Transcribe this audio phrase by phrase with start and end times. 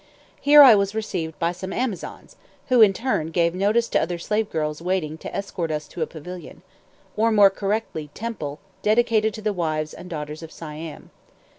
[0.39, 2.35] Here I was received by some Amazons,
[2.69, 6.07] who in turn gave notice to other slave girls waiting to escort us to a
[6.07, 6.63] pavilion
[7.15, 11.11] or, more correctly, temple dedicated to the wives and daughters of Siam.